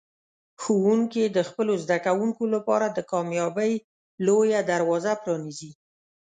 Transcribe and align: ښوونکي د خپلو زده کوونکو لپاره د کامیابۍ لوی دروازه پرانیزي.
ښوونکي 0.61 1.23
د 1.35 1.37
خپلو 1.49 1.73
زده 1.83 1.97
کوونکو 2.05 2.43
لپاره 2.55 2.85
د 2.89 2.99
کامیابۍ 3.11 3.73
لوی 4.25 4.51
دروازه 4.71 5.11
پرانیزي. 5.23 5.71